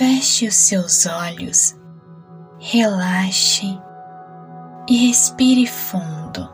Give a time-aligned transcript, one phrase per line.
[0.00, 1.78] Feche os seus olhos,
[2.58, 3.78] relaxe
[4.88, 6.48] e respire fundo.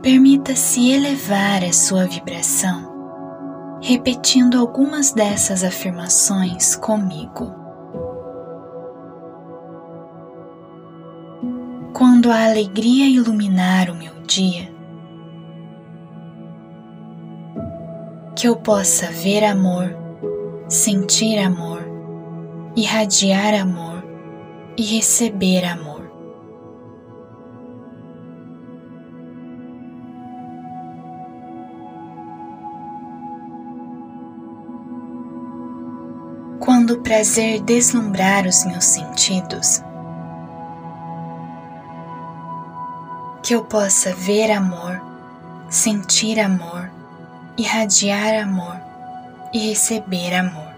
[0.00, 7.63] Permita-se elevar a sua vibração, repetindo algumas dessas afirmações comigo.
[12.06, 14.70] Quando a alegria iluminar o meu dia,
[18.36, 19.96] que eu possa ver amor,
[20.68, 21.80] sentir amor,
[22.76, 24.04] irradiar amor
[24.76, 25.94] e receber amor.
[36.60, 39.82] quando o prazer deslumbrar os meus sentidos,
[43.44, 44.98] que eu possa ver amor,
[45.68, 46.90] sentir amor,
[47.58, 48.80] irradiar amor
[49.52, 50.72] e receber amor.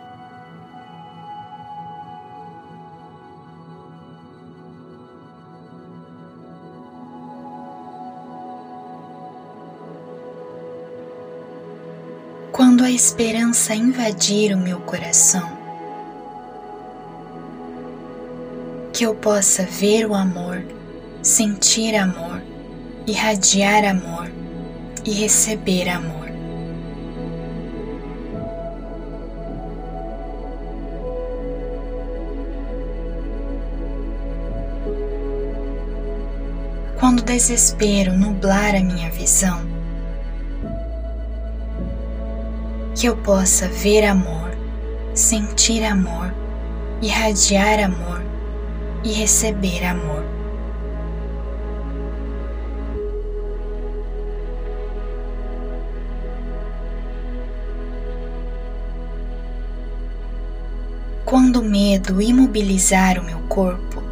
[12.51, 15.57] Quando a esperança invadir o meu coração,
[18.93, 20.65] que eu possa ver o amor,
[21.23, 22.41] sentir amor,
[23.07, 24.29] irradiar amor
[25.05, 26.27] e receber amor.
[36.99, 39.61] Quando o desespero nublar a minha visão,
[42.97, 44.51] que eu possa ver amor,
[45.15, 46.35] sentir amor,
[47.01, 48.21] irradiar amor
[49.05, 50.36] e receber amor.
[61.27, 64.03] Quando o medo imobilizar o meu corpo,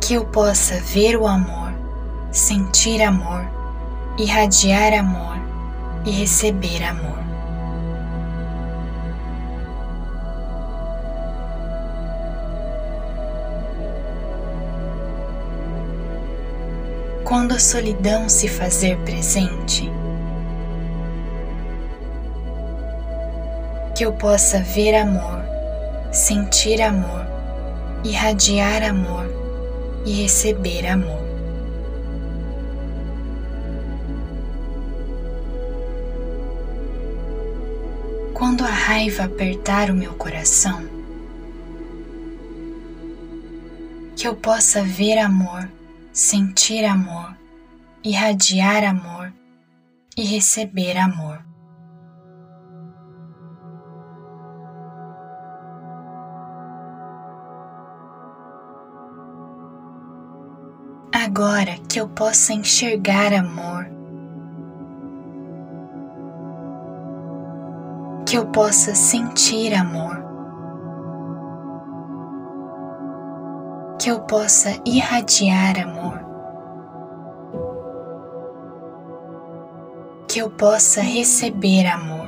[0.00, 1.72] que eu possa ver o amor,
[2.30, 3.44] sentir amor,
[4.16, 5.36] irradiar amor
[6.04, 7.22] e receber amor.
[17.24, 19.90] quando a solidão se fazer presente,
[24.02, 25.44] que eu possa ver amor,
[26.10, 27.24] sentir amor,
[28.02, 29.30] irradiar amor
[30.04, 31.22] e receber amor.
[38.34, 40.84] Quando a raiva apertar o meu coração,
[44.16, 45.68] que eu possa ver amor
[46.12, 47.36] sentir amor,
[48.02, 49.32] irradiar amor
[50.16, 51.51] e receber amor.
[61.24, 63.86] Agora que eu possa enxergar amor,
[68.26, 70.16] que eu possa sentir amor,
[74.00, 76.18] que eu possa irradiar amor,
[80.26, 82.21] que eu possa receber amor.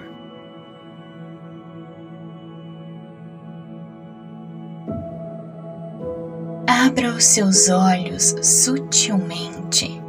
[6.94, 10.00] Abra os seus olhos sutilmente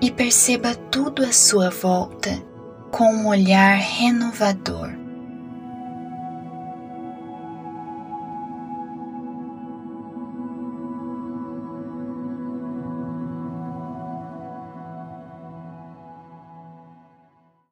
[0.00, 2.30] e perceba tudo à sua volta
[2.92, 4.89] com um olhar renovador.